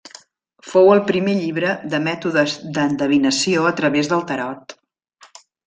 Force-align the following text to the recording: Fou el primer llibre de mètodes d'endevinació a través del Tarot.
Fou 0.69 0.87
el 0.93 1.01
primer 1.11 1.35
llibre 1.41 1.73
de 1.91 1.99
mètodes 2.07 2.57
d'endevinació 2.79 3.69
a 3.73 3.75
través 3.83 4.13
del 4.15 4.27
Tarot. 4.33 4.77